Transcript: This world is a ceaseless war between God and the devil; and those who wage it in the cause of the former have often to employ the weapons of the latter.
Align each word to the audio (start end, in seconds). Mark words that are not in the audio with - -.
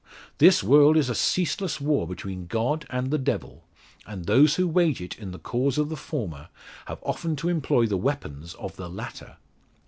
This 0.39 0.63
world 0.63 0.97
is 0.97 1.11
a 1.11 1.13
ceaseless 1.13 1.79
war 1.79 2.07
between 2.07 2.47
God 2.47 2.87
and 2.89 3.11
the 3.11 3.19
devil; 3.19 3.65
and 4.07 4.25
those 4.25 4.55
who 4.55 4.67
wage 4.67 4.99
it 4.99 5.15
in 5.19 5.29
the 5.29 5.37
cause 5.37 5.77
of 5.77 5.89
the 5.89 5.95
former 5.95 6.49
have 6.87 6.97
often 7.03 7.35
to 7.35 7.49
employ 7.49 7.85
the 7.85 7.97
weapons 7.97 8.55
of 8.55 8.77
the 8.77 8.89
latter. 8.89 9.37